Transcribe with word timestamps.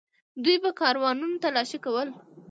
دوی 0.43 0.57
به 0.63 0.71
کاروانونه 0.81 1.37
تالاشي 1.43 1.79
کول. 1.85 2.07